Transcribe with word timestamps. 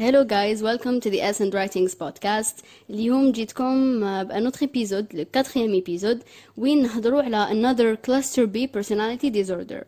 Hello 0.00 0.24
guys, 0.24 0.62
welcome 0.62 1.00
to 1.00 1.08
the 1.08 1.22
Essence 1.22 1.54
Writings 1.54 1.94
podcast. 1.94 2.64
اليوم 2.90 3.32
جيتكم 3.32 4.00
بأنوتر 4.24 4.62
ايبيزود 4.62 5.14
الكاتريام 5.14 5.72
ايبيزود 5.72 6.22
وين 6.56 6.82
نهضروا 6.82 7.22
على 7.22 7.46
another 7.48 7.96
cluster 8.10 8.46
B 8.46 8.66
personality 8.78 9.30
disorder. 9.30 9.84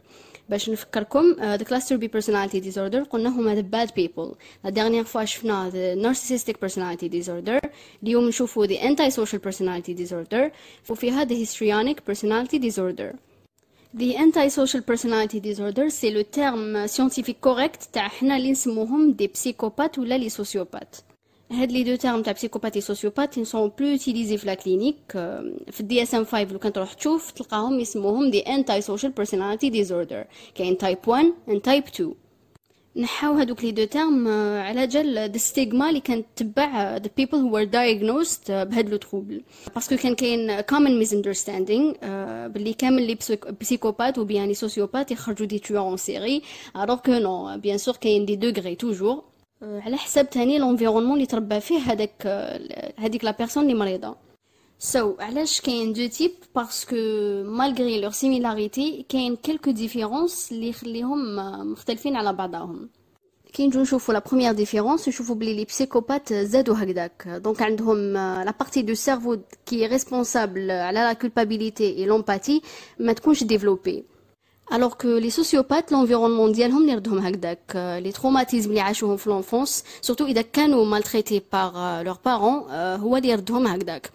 باش 0.49 0.71
نفكركم 0.71 1.35
uh, 1.35 1.61
the 1.61 1.65
cluster 1.65 1.99
B 1.99 2.09
personality 2.09 2.61
disorder 2.61 3.05
قلنا 3.11 3.29
هما 3.29 3.55
the 3.55 3.65
bad 3.65 3.91
people. 3.95 4.37
La 4.65 4.71
dernière 4.71 5.07
fois 5.07 5.25
شفنا 5.25 5.71
the 5.71 6.03
narcissistic 6.03 6.55
personality 6.69 7.09
disorder. 7.09 7.69
اليوم 8.03 8.29
نشوفوا 8.29 8.67
the 8.67 8.79
antisocial 8.79 9.39
personality 9.39 9.95
disorder. 9.95 10.51
وفيها 10.91 11.25
the 11.25 11.45
histrionic 11.45 12.13
personality 12.13 12.59
disorder. 12.59 13.15
The 14.02 14.18
antisocial 14.18 14.82
personality 14.92 15.40
disorder 15.40 15.88
c'est 15.98 16.10
le 16.10 16.24
terme 16.24 16.88
scientifique 16.88 17.42
correct. 17.42 17.88
تاع 17.94 18.08
حنا 18.08 18.38
اللي 18.38 18.52
نسموهم 18.52 19.12
دي 19.12 19.32
psychopathes 19.38 20.00
ولا 20.00 20.18
لي 20.18 20.30
sociopathes. 20.30 21.02
هاد 21.52 21.72
les 21.72 21.84
deux 21.84 21.96
termes 21.96 22.22
تاع 22.22 22.34
psychopathe 22.34 22.74
et 22.74 22.82
sociopathe 22.82 23.40
ils 23.40 23.48
sont 23.48 23.70
plus 23.70 24.00
utilisés 24.02 24.36
في 24.36 24.44
la 24.46 24.54
clinique 24.54 24.96
في 25.72 25.80
ال 25.80 26.04
DSM 26.04 26.26
5 26.26 26.44
لو 26.44 26.60
كان 26.60 26.74
تروح 26.74 26.94
تشوف 26.94 27.32
تلقاهم 27.32 27.80
يسموهم 27.80 28.32
des 28.32 28.40
antisocial 28.40 29.12
personality 29.12 29.70
disorder 29.70 30.26
كاين 30.56 30.78
type 30.78 30.98
1 31.08 31.26
and 31.50 31.62
type 31.62 31.84
2 31.84 32.14
نحاو 32.96 33.34
هادوك 33.34 33.64
les 33.64 33.72
deux 33.72 33.86
termes 33.86 34.28
على 34.58 34.88
جال 34.88 35.32
the 35.32 35.38
stigma 35.38 35.90
اللي 35.90 36.00
كانت 36.00 36.26
تبع 36.36 37.00
the 37.00 37.10
people 37.22 37.40
who 37.40 37.50
were 37.56 37.66
diagnosed 37.66 38.52
بهاد 38.52 38.90
le 38.90 38.98
trouble 38.98 39.42
parce 39.76 39.88
que 39.88 39.96
كان 39.96 40.16
كاين 40.16 40.62
common 40.62 41.06
misunderstanding 41.06 42.06
باللي 42.48 42.74
كامل 42.74 43.08
les 43.08 43.18
psychopathes 43.62 44.18
ou 44.18 44.24
bien 44.24 44.48
les 44.48 44.54
sociopathes 44.54 45.12
يخرجوا 45.12 45.48
des 45.48 45.60
tueurs 45.60 45.94
en 45.94 45.98
série 45.98 46.42
alors 46.76 47.02
que 47.02 47.24
non 47.24 47.58
bien 47.58 47.78
sûr 47.86 47.98
كاين 47.98 48.26
des 48.26 48.36
degrés 48.36 48.78
toujours. 48.84 49.24
على 49.62 49.98
حساب 49.98 50.30
تاني 50.30 50.60
l'environnement 50.60 51.14
اللي 51.14 51.26
تربى 51.26 51.60
فيه 51.60 51.80
هذاك 51.80 52.28
هذيك 52.98 53.24
la 53.24 53.32
personne 53.32 53.64
اللي 53.64 53.74
مريضة. 53.74 54.16
So, 54.92 55.22
علاش 55.22 55.62
كاين 55.62 55.94
deux 55.94 56.08
types 56.08 56.32
parce 56.56 56.81
que 56.81 56.96
malgré 57.44 58.02
leurs 58.02 58.12
similarités 58.12 59.06
كاين 59.10 59.36
quelques 59.36 59.72
différences 59.72 60.52
اللي 60.52 60.70
يخليهم 60.70 61.36
مختلفين 61.72 62.16
على 62.16 62.34
بعضهم 62.34 62.90
كي 63.54 63.68
نجو 63.68 63.82
نشوفو 63.82 64.12
la 64.12 64.20
première 64.20 64.54
différence 64.54 65.08
نشوفو 65.08 65.34
بلي 65.34 65.54
les 65.54 65.66
psychopathes 65.66 66.34
زادو 66.34 66.74
هكذاك 66.74 67.28
donc 67.28 67.62
عندهم 67.62 68.14
la 68.14 68.54
partie 68.60 68.82
du 68.82 68.94
cerveau 68.94 69.38
qui 69.66 69.88
est 69.88 70.06
responsable 70.06 70.72
على 70.72 71.00
la 71.00 71.14
culpabilité 71.14 71.98
et 71.98 72.06
l'empathie 72.06 72.62
ما 73.00 73.14
تكونش 73.14 73.44
développée 73.44 74.04
alors 74.72 74.98
que 74.98 75.20
les 75.26 75.30
sociopathes 75.30 75.92
l'environnement 75.92 76.52
ديالهم 76.52 76.82
اللي 76.82 76.96
ردهم 76.96 77.18
هكذاك 77.18 78.00
les 78.04 78.12
traumatismes 78.12 78.70
اللي 78.70 78.82
عاشوهم 78.82 79.18
في 79.18 79.30
l'enfance 79.30 79.84
surtout 80.02 80.26
اذا 80.26 80.42
كانوا 80.42 81.00
maltraités 81.00 81.42
par 81.54 81.74
leurs 82.06 82.20
parents 82.28 82.72
هو 82.74 83.18
اللي 83.18 83.30
يردهم 83.30 83.68
هكذاك 83.68 84.12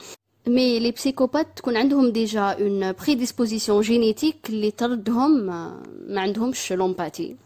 mais 0.46 0.78
les 0.78 0.90
psychopathes 0.90 1.46
تكون 1.56 1.76
عندهم 1.76 2.10
déjà 2.12 2.40
une 2.40 2.92
prédisposition 2.92 3.80
génétique 3.80 4.36
اللي 4.48 4.70
تردهم 4.70 5.30
ما 6.08 6.20
عندهمش 6.20 6.72
l'empathie 6.72 7.36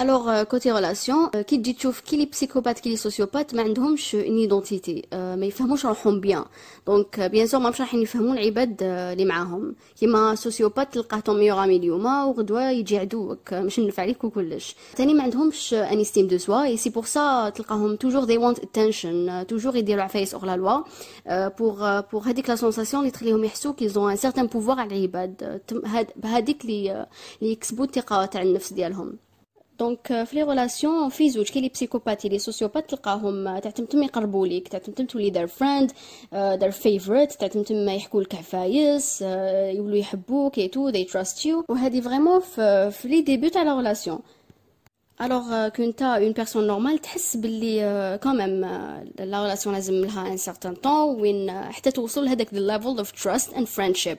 alors 0.00 0.42
côté 0.42 0.72
relations 0.72 1.28
كي 1.28 1.56
تجي 1.56 1.72
تشوف 1.72 2.00
كي 2.00 2.16
les 2.16 2.26
psychopathes 2.26 2.78
كي 2.80 2.90
les 2.90 2.96
sociopathes 2.96 3.54
ما 3.54 3.62
عندهمش 3.62 4.14
une 4.14 4.22
identité 4.38 5.02
ما 5.12 5.46
يفهموش 5.46 5.86
روحهم 5.86 6.20
bien 6.20 6.44
donc 6.86 7.20
bien 7.20 7.46
sûr 7.46 7.60
ما 7.60 7.70
مش 7.70 7.80
راح 7.80 7.94
يفهمون 7.94 8.38
العباد 8.38 8.76
اللي 8.82 9.24
معاهم 9.24 9.74
كيما 10.00 10.34
sociopathe 10.34 10.94
تلقاه 10.94 11.20
ton 11.20 11.38
meilleur 11.38 11.64
ami 11.64 11.76
اليوم 11.76 12.06
وغدوه 12.06 12.70
يجي 12.70 12.98
عدوك 12.98 13.54
مش 13.54 13.78
نفع 13.80 14.02
عليك 14.02 14.24
وكلش 14.24 14.76
ثاني 14.96 15.14
ما 15.14 15.22
عندهمش 15.22 15.74
une 15.74 16.00
estime 16.00 16.26
de 16.26 16.38
soi 16.38 16.64
et 16.64 16.76
c'est 16.76 16.90
pour 16.90 17.04
ça 17.04 17.48
تلقاهم 17.48 17.96
toujours 17.96 18.24
they 18.24 18.38
want 18.38 18.58
attention 18.58 19.44
toujours 19.48 19.76
يديروا 19.76 20.02
عفايس 20.02 20.34
hors 20.34 20.44
la 20.46 20.56
loi 20.56 20.82
pour 21.48 22.00
pour 22.00 22.22
هذيك 22.22 22.48
la 22.50 22.56
sensation 22.56 23.02
اللي 23.02 23.10
تخليهم 23.12 23.44
يحسوا 23.44 23.72
qu'ils 23.72 23.88
ont 23.88 24.10
un 24.10 24.16
certain 24.16 24.46
pouvoir 24.46 24.80
على 24.80 24.96
العباد 24.96 25.60
بهذيك 26.16 26.64
اللي 26.64 27.06
اللي 27.42 27.52
يكسبوا 27.52 27.84
الثقه 27.84 28.26
تاع 28.26 28.42
النفس 28.42 28.72
ديالهم 28.72 29.12
donc 29.80 30.24
في 30.24 30.36
les 30.36 30.42
relations 30.42 31.08
في 31.08 31.30
زوج 31.30 31.50
كاين 31.50 31.62
les 31.64 31.68
psychopathes 31.68 32.28
et 32.28 32.38
les 32.38 32.49
sociopathes 32.49 32.90
تلقاهم 32.90 33.58
تعتم 33.58 33.84
تم 33.84 34.02
يقربوا 34.02 34.46
ليك. 34.46 34.68
تعتم 34.68 34.92
تم 34.92 35.06
تولي 35.06 35.30
their 35.30 35.46
friend 35.46 35.92
their 36.32 36.70
favourite 36.70 37.32
تعتم 37.32 37.62
تم 37.62 37.88
يحكوا 37.88 38.22
لك 38.22 38.34
عفايس 38.34 39.22
يولوا 39.22 39.96
يحبوك 39.96 40.58
et 40.58 40.68
tout 40.68 40.92
they 40.92 41.04
trust 41.06 41.44
you. 41.44 41.64
وهذه 41.68 42.00
vraiment 42.00 42.40
في, 42.40 42.90
les 43.04 43.20
débuts 43.20 43.50
تاع 43.50 43.62
la 43.62 43.76
relation 43.76 44.18
alors 45.20 45.68
كنت 45.68 46.02
une 46.02 46.32
personne 46.32 46.66
normale 46.66 46.98
تحس 46.98 47.36
باللي 47.36 48.18
quand 48.22 48.43
même 48.43 48.60
la 49.18 49.42
relation 49.42 49.74
لازم 49.74 49.94
لها 49.94 50.32
un 50.32 50.36
certain 50.36 50.74
temps 50.74 51.20
وين 51.20 51.50
حتى 51.50 51.90
توصل 51.90 52.24
لهداك 52.24 52.54
level 52.54 52.98
of 52.98 53.22
trust 53.22 53.54
and 53.54 53.66
friendship 53.66 54.18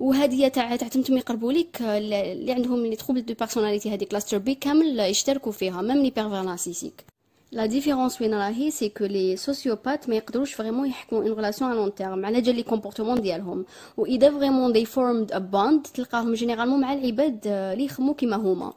وهذه 0.00 0.48
تاع 0.48 0.76
تعتمتم 0.76 1.16
يقربوا 1.16 1.52
لك 1.52 1.82
اللي 1.82 2.52
عندهم 2.52 2.86
les 2.86 2.96
troubles 2.96 3.24
de 3.24 3.34
personnalité 3.34 3.94
هذه 3.94 4.04
cluster 4.04 4.38
B 4.38 4.54
كامل 4.54 5.00
يشتركوا 5.00 5.52
فيها 5.52 5.82
même 5.82 6.02
les 6.02 6.10
pervers 6.10 6.42
narcissiques 6.42 7.04
la 7.52 7.66
différence 7.66 8.22
وين 8.22 8.34
راهي 8.34 8.70
c'est 8.70 8.88
que 8.88 9.04
les 9.04 9.36
sociopathes 9.36 10.08
ما 10.08 10.16
يقدروش 10.16 10.52
vraiment 10.54 10.88
يحكموا 10.88 11.22
une 11.22 11.32
relation 11.32 11.70
à 11.70 11.74
long 11.74 11.94
terme 11.94 12.26
على 12.26 12.40
جال 12.40 12.54
لي 12.56 12.62
comportement 12.62 13.20
ديالهم 13.20 13.64
واذا 13.96 14.30
vraiment 14.30 14.72
they 14.72 14.84
formed 14.84 15.32
a 15.32 15.38
bond 15.38 15.82
تلقاهم 15.94 16.34
généralement 16.34 16.80
مع 16.80 16.92
العباد 16.92 17.40
اللي 17.46 17.84
يخمو 17.84 18.14
كيما 18.14 18.36
هما 18.36 18.72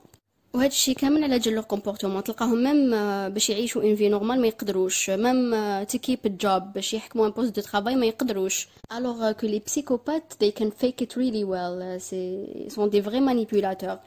وهذا 0.53 0.67
الشيء 0.67 0.95
كامل 0.95 1.23
على 1.23 1.39
جال 1.39 1.53
le 1.53 1.63
comportement 1.63 2.23
تلقاهم 2.23 2.63
même 2.63 2.89
باش 3.33 3.49
يعيشوا 3.49 3.83
une 3.83 3.95
vie 3.95 4.09
normale 4.09 4.41
ما 4.41 4.47
يقدروش. 4.47 5.09
même 5.09 5.83
to 5.83 5.95
keep 5.95 6.19
a 6.25 6.37
job 6.37 6.73
باش 6.73 6.93
يحكموا 6.93 7.27
un 7.27 7.31
poste 7.31 7.55
de 7.55 7.61
travail 7.61 7.95
ما 7.95 8.05
يقدروش. 8.05 8.67
alors 8.97 9.31
que 9.31 9.47
les 9.47 9.61
psychopathes 9.65 10.33
they 10.43 10.61
can 10.61 10.67
fake 10.67 11.05
it 11.05 11.11
really 11.11 11.45
well. 11.45 11.97
ce 11.97 12.47
sont 12.67 12.89
des 12.89 13.01
vrais 13.01 13.19
manipulateurs 13.19 13.97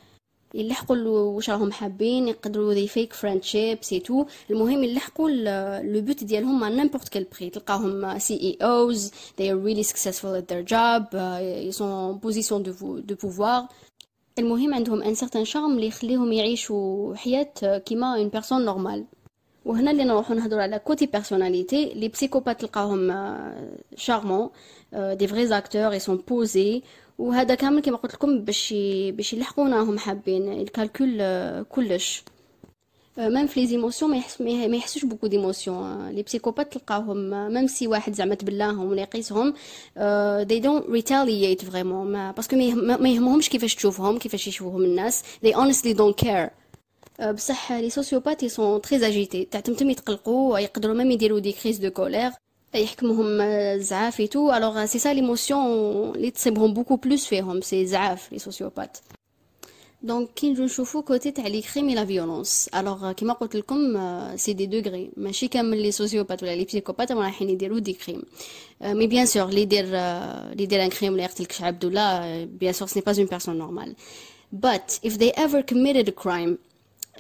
يلحقوا 0.55 0.97
واش 0.97 1.51
راهم 1.51 1.73
حابين 1.73 2.29
يقدروا 2.29 2.75
they 2.75 2.89
fake 2.89 3.13
friendship 3.13 3.79
c'est 3.83 4.01
tout 4.01 4.27
المهم 4.51 4.85
يلحقوا 4.85 5.31
le 5.81 6.01
but 6.01 6.25
ديالهم 6.25 6.61
مع 6.61 6.69
n'importe 6.69 7.09
quel 7.09 7.27
prix 7.39 7.51
تلقاهم 7.51 8.19
CEOs 8.19 9.11
they 9.11 9.45
are 9.45 9.67
really 9.67 9.85
successful 9.93 10.35
at 10.41 10.47
their 10.53 10.65
job. 10.73 11.05
Ils 11.69 11.73
sont 11.73 11.85
en 11.85 12.19
position 12.19 12.61
de 13.09 13.15
المهم 14.39 14.75
عندهم 14.75 15.03
un 15.03 15.15
certain 15.15 15.45
charme 15.45 15.75
اللي 15.75 15.87
يخليهم 15.87 16.33
يعيشوا 16.33 17.15
حياة 17.17 17.79
كيما 17.79 18.15
une 18.17 18.29
personne 18.29 18.65
normale 18.65 19.05
وهنا 19.65 19.91
اللي 19.91 20.05
نروحو 20.05 20.35
نهضروا 20.35 20.63
على 20.63 20.79
côté 20.79 21.07
personnalité 21.07 21.95
les 21.95 22.09
psychopathes 22.09 22.61
تلقاهم 22.61 23.13
charmants 23.97 24.51
des 24.93 25.27
vrais 25.29 25.47
acteurs 25.47 25.91
ils 25.93 25.99
sont 25.99 26.17
posés 26.17 26.83
وهذا 27.19 27.55
كامل 27.55 27.81
كما 27.83 27.97
قلت 27.97 28.15
لكم 28.15 28.45
باش 28.45 28.75
باش 29.11 29.33
يلحقوا 29.33 29.64
وين 29.64 29.83
راهم 29.83 29.99
حابين 29.99 30.53
ils 30.53 30.70
calculent 30.70 31.23
كلش. 31.63 32.25
même 33.19 33.47
في 33.47 33.61
les 33.61 33.67
émotions 33.67 34.11
ما 34.11 34.17
يحس 34.17 34.41
ما 34.41 34.77
يحسوش 34.77 35.05
beaucoup 35.05 35.27
d'émotions 35.27 36.09
les 36.09 36.23
psychopathes 36.23 36.73
تلقاهم 36.73 37.31
même 37.53 37.67
si 37.67 37.87
واحد 37.87 38.15
زعما 38.15 38.35
تبلاهم 38.35 38.91
ولا 38.91 39.03
يقيسهم 39.03 39.55
they 40.45 40.61
don't 40.63 40.85
retaliate 40.89 41.65
vraiment 41.71 42.33
parce 42.33 42.48
que 42.48 42.57
ما 42.57 43.09
يهمهمش 43.09 43.49
كيفاش 43.49 43.75
تشوفهم 43.75 44.19
كيفاش 44.19 44.49
يشوفهم 44.49 44.85
الناس. 44.85 45.23
They 45.47 45.53
honestly 45.53 45.95
don't 45.95 46.27
care. 46.27 46.51
بصح 47.29 47.73
les 47.73 47.91
sociopathes 47.91 48.45
sont 48.45 48.81
très 48.81 49.07
agités 49.07 49.45
تعتمتم 49.45 49.91
يتقلقوا 49.91 50.59
يقدروا 50.59 50.95
même 50.95 51.11
يديروا 51.11 51.39
des 51.39 51.53
crises 51.53 51.79
de 51.79 51.91
colère 51.91 52.31
يحكمهم 52.75 53.39
زعاف 53.79 54.23
tout 54.23 54.53
alors 54.53 54.85
c'est 54.85 54.99
ça 54.99 55.15
l'émotion 55.15 55.61
اللي 56.15 56.31
تصيبهم 56.31 56.75
beaucoup 56.75 56.97
plus 56.97 57.27
فيهم. 57.27 57.61
c'est 57.61 57.87
زعاف 57.87 58.33
les 58.33 58.39
sociopathes 58.39 58.99
donc 60.05 60.29
كي 60.37 60.51
نجو 60.51 60.65
نشوفو 60.65 61.03
côté 61.03 61.31
تاع 61.31 61.47
les 61.47 61.63
crimes 61.63 61.91
la 61.91 62.05
violence 62.05 62.69
alors 62.75 63.13
كيما 63.13 63.33
قلت 63.33 63.57
لكم 63.57 63.79
c'est 64.37 64.53
des 64.53 64.67
degrés 64.67 65.11
ماشي 65.17 65.49
كامل 65.49 65.83
les 65.83 65.91
sociopathes 65.93 66.43
ولا 66.43 66.57
les 66.57 66.65
psychopathes 66.65 67.13
رايحين 67.13 67.51
يديروا 67.51 67.79
des 67.79 67.93
crimes 67.93 68.23
mais 68.83 69.07
bien 69.07 69.27
sûr 69.27 69.47
لي 69.47 69.61
يدير 69.63 69.85
لي 69.85 70.63
يدير 70.63 70.85
un 70.85 70.89
crime 70.91 71.13
ولا 71.13 71.23
يقتل 71.25 71.47
شعب 71.51 71.85
ولا 71.85 72.45
bien 72.45 72.73
sûr 72.73 72.89
ce 72.89 72.93
n'est 72.93 73.03
pas 73.07 73.13
une 73.19 73.27
personne 73.27 73.59
normale 73.59 73.95
but 74.67 74.99
if 75.09 75.13
they 75.13 75.33
ever 75.45 75.63
committed 75.73 76.09
a 76.09 76.25
crime 76.25 76.57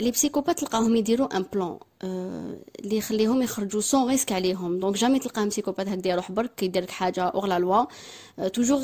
les 0.00 0.10
psychopathes 0.10 0.58
تلقاهم 0.60 0.96
يديروا 0.96 1.36
un 1.36 1.44
plan 1.54 1.78
اللي 2.04 2.96
يخليهم 2.96 3.42
يخرجوا 3.42 3.80
sans 3.80 4.08
risque 4.08 4.32
عليهم. 4.32 4.80
donc 4.80 4.96
jamais 4.96 5.18
تلقاهم 5.18 5.48
psychopathe 5.48 5.88
هكذا 5.88 6.12
يروح 6.12 6.32
برك 6.32 6.62
يدير 6.62 6.82
لك 6.82 6.90
حاجة 6.90 7.22
hors 7.22 7.46
la 7.46 7.58
loi 7.58 7.84
toujours 8.48 8.82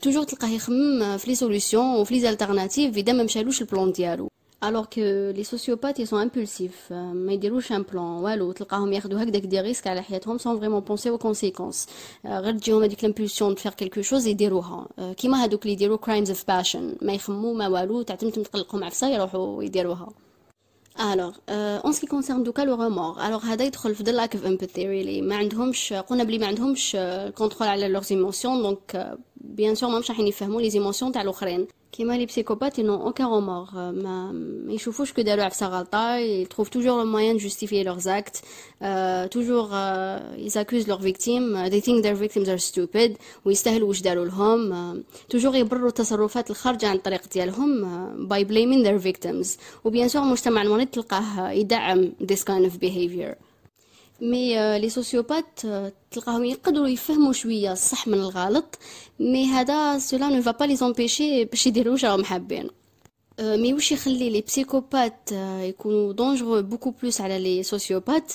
toujours 0.00 0.24
تلقاه 0.24 0.48
يخمم 0.48 1.16
في 1.16 1.30
les 1.30 1.34
solutions 1.34 1.78
وفي 1.78 2.14
les 2.14 2.20
alternatives 2.20 2.96
إذا 2.96 3.12
ما 3.12 3.22
مشالوش 3.22 3.60
ال 3.60 3.66
plan 3.66 3.92
ديالو. 3.92 4.28
alors 4.64 4.84
que 4.84 5.00
les 5.36 5.44
sociopathes 5.44 6.00
ils 6.00 6.09
sont 6.09 6.22
impulsifs 6.22 6.92
ما 6.92 7.32
يديروش 7.32 7.72
un 7.72 7.82
plan 7.82 8.04
والو 8.04 8.52
تلقاهم 8.52 8.92
ياخذوا 8.92 9.22
هكذاك 9.22 9.42
des 9.42 9.60
risques 9.60 9.86
على 9.86 10.02
حياتهم 10.02 10.38
sans 10.38 10.58
vraiment 10.58 10.80
penser 10.80 11.10
aux 11.10 11.18
conséquences 11.18 11.86
غير 12.26 12.58
تجيهم 12.58 12.82
هذيك 12.82 13.04
l'impulsion 13.04 13.54
faire 13.54 13.72
quelque 13.72 14.02
chose 14.02 14.26
يديروها. 14.26 14.88
كيما 15.16 15.44
هذوك 15.44 15.62
اللي 15.62 15.72
يديروا 15.72 15.96
crimes 15.96 16.30
of 16.30 16.44
passion 16.48 16.94
ما 17.02 17.12
يخمو 17.12 17.54
ما 17.54 17.68
والو 17.68 18.02
تعتمتم 18.02 18.42
تقلقهم 18.42 18.84
عفسة 18.84 19.08
يروحوا 19.08 19.62
يديروها. 19.62 20.08
alors 21.00 21.36
en 21.48 21.92
ce 21.92 21.98
qui 21.98 22.06
concerne 22.06 22.42
donc 22.42 22.62
le 22.62 22.74
remords 22.74 23.26
alors 23.26 23.44
هذا 23.44 23.64
يدخل 23.64 23.94
في 23.94 24.02
the 24.02 24.12
lack 24.12 24.34
of 24.34 24.46
empathy 24.46 24.88
really 24.88 25.22
ما 25.22 25.36
عندهمش 25.36 25.92
قلنا 25.92 26.24
بلي 26.24 26.38
ما 26.38 26.46
عندهمش 26.46 26.96
contrôle 27.34 27.68
على 27.68 27.88
leurs 27.88 28.04
émotions 28.10 28.62
donc 28.62 29.16
bien 29.36 29.74
sûr 29.74 29.90
ما 29.90 29.98
مش 29.98 30.10
راح 30.10 30.20
يفهموا 30.20 30.60
les 30.60 30.70
émotions 30.70 31.12
تاع 31.12 31.22
الاخرين 31.22 31.66
كيما 31.96 32.12
les 32.18 32.26
psychopathes 32.26 32.78
ils 32.78 32.88
n'ont 32.88 33.06
aucun 33.06 33.24
remords 33.24 33.66
ما 33.74 34.34
يشوفوش 34.68 35.12
que 35.12 35.22
دارو 35.22 35.42
عفسه 35.42 35.66
غلطه 35.66 36.16
ils 36.16 36.30
trouvent 36.30 36.68
toujours 36.68 36.98
le 36.98 37.04
moyen 37.10 37.36
justifier 37.36 37.98
leurs 37.98 38.20
actes 38.20 38.42
toujours 39.32 39.68
ils 40.38 40.52
accusent 40.52 40.88
leurs 40.88 41.00
victimes 41.00 41.58
they 41.66 41.80
think 41.80 42.04
their 42.06 42.14
victims 42.16 42.48
are 42.48 42.56
stupid 42.56 43.16
ويستاهلو 43.44 43.88
واش 43.88 44.00
داروا 44.02 44.24
لهم 44.24 45.02
toujours 45.28 45.54
يبرروا 45.56 45.88
التصرفات 45.88 46.50
الخارجه 46.50 46.88
عن 46.88 46.96
الطريق 46.96 47.22
ديالهم 47.32 48.26
by 48.28 48.44
blaming 48.44 48.82
their 48.82 48.98
victims 48.98 49.56
و 49.84 49.89
bien 49.89 50.08
sûr 50.08 50.22
المجتمع 50.22 50.62
المغربي 50.62 50.84
تلقاه 50.84 51.50
يدعم 51.50 52.12
this 52.22 52.44
kind 52.44 52.64
of 52.64 52.76
behavior 52.76 53.34
mais 54.20 54.78
les 54.78 54.88
sociopathes 54.88 55.60
تلقاهم 56.10 56.44
يقدروا 56.44 56.88
يفهموا 56.88 57.32
شوية 57.32 57.72
الصح 57.72 58.08
من 58.08 58.14
الغلط 58.14 58.78
mais 59.20 59.46
هذا 59.46 59.98
cela 59.98 60.28
ne 60.28 60.52
va 60.52 60.64
pas 60.64 60.76
les 60.76 60.94
empêcher 60.94 61.44
باش 61.44 61.66
يديروا 61.66 61.92
واش 61.92 62.04
راهم 62.04 62.24
حابين 62.24 62.70
mais 63.40 63.74
واش 63.74 63.92
يخلي 63.92 64.30
les 64.30 64.40
psychopathes 64.40 65.32
يكونوا 65.60 66.12
dangereux 66.12 66.62
beaucoup 66.62 66.90
plus 66.90 67.20
على 67.20 67.38
les 67.38 67.62
sociopathes 67.62 68.32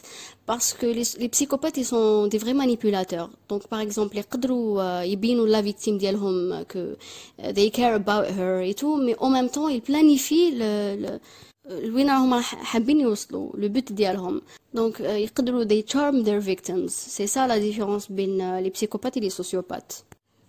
parce 0.47 0.72
que 0.72 0.87
les 0.87 1.27
psychopathes 1.27 1.83
ils 1.83 2.03
sont 2.03 2.29
des 2.29 2.39
vrais 2.39 2.53
manipulateurs 2.53 3.29
donc 3.49 3.71
par 3.71 3.81
exemple 3.81 4.17
يقدروا 4.17 5.01
يبينوا 5.01 5.47
la 5.47 5.61
victime 5.61 5.97
ديالهم 5.97 6.63
que 6.63 6.93
they 7.41 7.69
care 7.69 7.95
about 7.95 8.25
her 8.37 8.61
et 8.69 8.73
tout 8.73 8.95
mais 9.05 9.15
en 9.19 9.29
même 9.29 9.49
temps 9.49 9.69
ils 9.69 9.81
planifient 9.81 10.51
le, 10.51 10.95
le 11.03 11.19
لوين 11.69 12.09
راهم 12.09 12.39
حابين 12.41 12.99
يوصلوا 12.99 13.51
le 13.57 13.69
but 13.69 13.91
ديالهم. 13.91 14.41
donc 14.73 14.99
يقدروا 14.99 15.63
they 15.63 15.83
charm 15.83 16.25
their 16.25 16.41
victims. 16.41 16.89
c'est 16.89 17.27
ça 17.27 17.47
la 17.47 17.57
différence 17.57 18.07
بين 18.07 18.59
les 18.59 18.69
psychopathes 18.69 19.17
les 19.17 19.29
sociopathes 19.29 19.93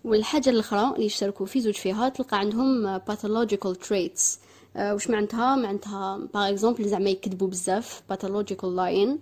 والحاجة 0.04 0.50
الأخرى 0.50 0.94
اللي 0.94 1.06
يشتركوا 1.06 1.46
في 1.46 1.60
زوج 1.60 1.74
فيها 1.74 2.08
تلقى 2.08 2.38
عندهم 2.38 2.98
pathological 2.98 3.74
traits. 3.88 4.38
واش 4.76 5.10
معناتها؟ 5.10 5.56
معناتها 5.56 6.28
par 6.34 6.48
exemple 6.48 6.88
زعما 6.88 7.10
يكذبوا 7.10 7.48
بزاف 7.48 8.02
pathological 8.12 8.68
lying. 8.76 9.18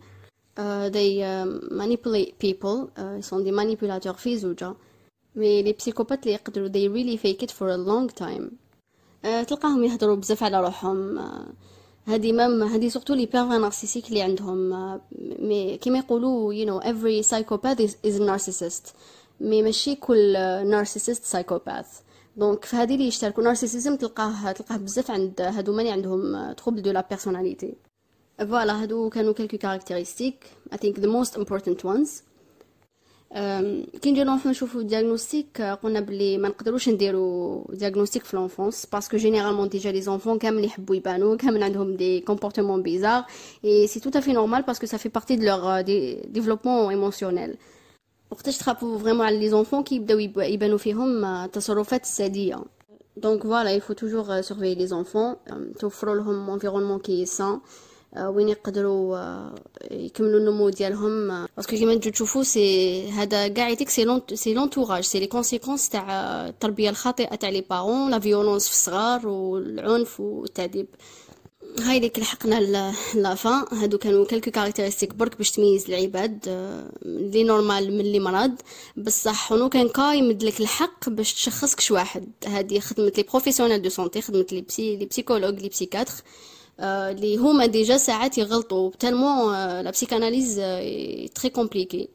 uh, 0.58 0.88
they 0.90 1.22
uh, 1.22 1.46
manipulate 1.70 2.32
people. 2.38 2.88
manipulateurs 3.50 4.16
في 4.16 4.38
زوج. 4.38 4.75
mais 5.36 5.62
les 5.62 5.72
psychopathes 5.72 6.22
اللي 6.22 6.34
يقدروا 6.34 6.68
they 6.68 6.88
really 6.88 7.18
fake 7.20 7.46
it 7.46 7.50
for 7.50 7.68
a 7.68 7.78
long 7.90 8.24
time. 8.24 8.44
تلقاهم 9.46 9.84
يهضروا 9.84 10.16
بزاف 10.16 10.42
على 10.42 10.60
روحهم. 10.60 11.18
هذه 12.08 12.32
même 12.32 12.62
هذه 12.62 12.88
surtout 12.88 13.14
les 13.14 13.26
pervers 13.26 13.58
narcissiques 13.58 14.08
اللي 14.08 14.22
عندهم. 14.22 14.70
mais 15.38 15.76
كيما 15.76 15.99
يقولوا 15.99 16.55
you 16.55 16.66
know 16.69 16.84
every 16.84 17.28
psychopath 17.28 17.81
is, 17.87 17.93
is 18.10 18.93
mais 19.40 19.62
ماشي 19.62 19.94
كل 19.94 20.32
narcissist 20.66 21.25
psychopath 21.25 21.86
donc 22.36 22.75
هذه 22.75 22.94
اللي 22.94 23.06
يشتركوا. 23.06 23.44
narcissisme 23.44 23.96
تلقاه 23.96 24.52
تلقاه 24.52 24.76
بزاف 24.76 25.10
عند 25.10 25.40
هادو 25.40 25.72
من 25.72 25.87
عندهم 25.87 26.52
trouble 26.52 26.82
de 26.82 26.90
la 26.90 27.06
personnalité 27.10 27.75
voilà 28.38 28.82
هادو 28.82 29.11
كانوا 29.11 29.32
quelques 29.32 29.58
caractéristiques 29.58 30.44
I 30.72 30.76
think 30.76 30.96
the 30.96 31.08
most 31.08 31.37
important 31.37 31.84
ones. 31.84 32.27
كي 34.02 34.10
نجي 34.10 34.25
نروحو 34.25 34.50
نشوفو 34.50 34.80
diagnostic 34.80 35.62
قلنا 35.62 36.00
بلي 36.00 36.38
ما 36.38 36.48
نقدروش 36.48 36.88
نديرو 36.88 37.66
diagnostic 37.72 38.25
في 38.25 38.36
l'enfance 38.36 38.86
parce 38.86 39.05
que 39.05 39.16
généralement 39.16 39.69
déjà 39.69 39.92
les 39.92 40.00
enfants 40.00 40.38
كامل 40.38 40.64
يحبوا 40.64 40.96
يبانو 40.96 41.36
كامل 41.36 41.62
عندهم 41.62 41.96
des 41.96 42.20
comportements 42.20 42.82
bizarres 42.82 44.00
et 44.00 44.19
c'est 44.19 44.23
tout 44.23 44.27
à 44.27 44.28
fait 44.28 44.32
normal 44.32 44.62
parce 44.62 44.77
que 44.77 44.86
ça 44.86 44.96
fait 44.96 45.08
partie 45.08 45.36
de 45.36 45.44
leur 45.44 45.80
développement 45.80 46.88
émotionnel 46.90 47.56
وقتاش 48.30 48.58
تخافوا 48.58 48.98
vraiment 48.98 49.26
على 49.26 49.38
les 49.38 49.48
enfants 49.48 49.82
كي 49.82 49.94
يبداو 49.94 50.19
يبانو 50.19 50.78
فيهم 50.78 51.46
تصرفات 51.46 52.04
ساديه 52.06 52.64
donc 53.16 53.42
voilà 53.42 53.78
il 53.78 53.82
faut 53.82 53.94
toujours 53.94 54.26
surveiller 54.48 54.86
les 54.86 54.92
enfants 54.92 55.52
توفروا 55.78 56.14
لهم 56.14 56.50
انفيرونمون 56.50 56.98
كي 56.98 57.26
سان 57.26 57.60
وين 58.16 58.49
يقدروا 58.49 59.19
يكملوا 59.90 60.40
النمو 60.40 60.70
ديالهم. 60.70 61.46
باسكو 61.56 61.76
كيما 61.76 61.94
نجو 61.94 62.10
تشوفوا 62.10 62.43
سي 62.43 63.10
هذا 63.10 63.49
كاع 63.49 63.69
يتيك 63.69 63.88
سي 63.88 64.20
سي 64.34 64.55
لونتوراج 64.55 65.05
سي 65.05 65.20
لي 65.20 65.26
كونسيكونس 65.26 65.88
تاع 65.88 66.08
التربية 66.49 66.90
الخاطئة 66.90 67.34
تاع 67.34 67.49
لي 67.49 67.60
بارون 67.60 68.10
لا 68.10 68.19
فيولونس 68.19 68.66
في 68.66 68.72
الصغار 68.72 69.28
والعنف 69.28 70.20
والتعذيب. 70.20 70.87
هاي 71.81 72.00
ليك 72.00 72.19
لحقنا 72.19 72.60
لافان 73.14 73.64
هادو 73.72 73.99
كانوا 73.99 74.25
كالكو 74.25 74.50
كاركتيرستيك 74.50 75.14
برك 75.14 75.38
باش 75.38 75.50
تميز 75.50 75.90
العباد 75.90 76.49
لي 77.04 77.44
نورمال 77.44 77.99
من 77.99 78.04
لي 78.04 78.20
مرض. 78.20 78.54
بصح 78.96 79.52
هونو 79.52 79.69
كان 79.69 79.88
كا 79.88 80.12
يمدلك 80.12 80.61
الحق 80.61 81.08
باش 81.08 81.34
تشخص 81.34 81.75
كش 81.75 81.90
واحد. 81.90 82.32
هادي 82.46 82.81
خدمه 82.81 83.12
لي 83.16 83.22
بروفيسيونيل 83.22 83.82
دو 83.82 83.88
سونتي 83.88 84.20
خدمه 84.20 84.46
لي 84.52 84.61
بسي 84.61 84.96
لي 84.96 85.06
بسيكولوج 85.06 85.61
لي 85.61 85.69
بسيكاتر 85.69 86.14
اللي 86.80 87.36
هما 87.36 87.66
déjà 87.66 87.96
ساعات 87.96 88.38
يغلطوا 88.38 88.90
tellement 88.98 89.52
la 89.80 89.90
psychanalyse 89.90 90.56
très 91.34 91.50
compliquée 91.50 92.08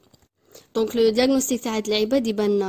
donc 0.75 0.95
le 0.95 1.10
diagnostic 1.10 1.62
تاع 1.62 1.75
هاد 1.77 1.88
العباد 1.88 2.27
يبان 2.27 2.60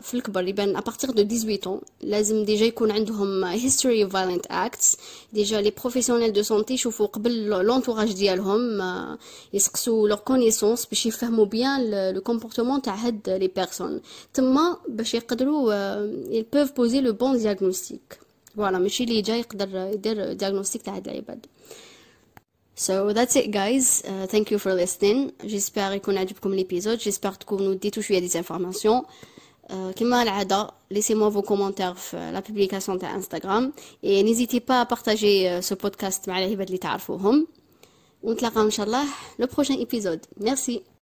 في 0.00 0.14
الكبر 0.14 0.48
يبان 0.48 0.76
à 0.76 0.81
partir 0.81 1.10
de 1.10 1.22
18 1.36 1.80
لازم 2.00 2.44
déjà 2.44 2.66
يكون 2.66 2.90
عندهم 2.90 3.44
history 3.44 4.04
of 4.04 4.12
violent 4.12 4.46
acts 4.50 4.96
déjà 5.32 5.60
les 5.60 5.70
professionnels 5.70 6.32
de 6.32 6.42
santé 6.42 6.74
يشوفوا 6.74 7.06
قبل 7.06 7.46
l'entourage 7.48 8.12
ديالهم 8.12 8.80
يسقسوا 9.52 10.08
leurs 10.08 10.18
connaissances 10.18 10.86
باش 10.86 11.06
يفهموا 11.06 11.44
bien 11.44 12.10
le 12.14 12.20
comportement 12.20 12.82
تاع 12.82 12.94
هاد 12.94 13.30
les 13.30 13.48
personnes 13.48 14.00
تما 14.34 14.76
باش 14.88 15.14
يقدروا 15.14 15.72
ils 16.38 16.44
peuvent 16.44 16.72
poser 16.74 17.00
le 17.00 17.12
bon 17.12 17.34
diagnostic. 17.34 18.21
voilà 18.56 18.78
ماشي 18.78 19.04
اللي 19.04 19.22
جاي 19.22 19.38
يقدر 19.38 19.90
يدير 19.94 20.32
diagnostic 20.32 20.82
تاع 20.82 20.96
هاد 20.96 21.08
العباد 21.08 21.46
So 22.76 23.12
that's 23.12 23.36
it 23.36 23.50
guys. 23.50 24.02
Uh, 24.02 24.26
thank 24.26 24.50
you 24.50 24.58
for 24.58 24.72
listening. 24.74 25.30
J'espère 25.44 25.78
يكون 25.92 26.18
عجبكم 26.18 26.56
l'épizode. 26.56 27.00
J'espère 27.00 27.36
تكونوا 27.38 27.74
ديتو 27.74 28.00
شوية 28.00 28.18
des 28.18 28.38
informations. 28.38 29.02
Uh, 29.02 29.74
كما 29.96 30.22
العادة 30.22 30.70
laissez-moi 30.94 31.30
vos 31.34 31.42
commentaires 31.42 31.96
في 31.96 32.32
la 32.34 32.48
publication 32.50 32.98
تاع 33.00 33.14
انستغرام 33.14 33.72
et 34.04 34.22
n'hésitez 34.22 34.60
pas 34.60 34.80
à 34.82 34.86
partager 34.94 35.62
ce 35.70 35.74
podcast 35.74 36.28
مع 36.28 36.38
العباد 36.38 36.66
اللي 36.66 36.78
تعرفوهم 36.78 37.46
ونتلاقاو 38.22 38.64
ان 38.64 38.70
شاء 38.70 38.86
الله 38.86 39.04
le 39.42 39.46
prochain 39.46 39.76
épisode. 39.86 40.44
Merci. 40.44 40.92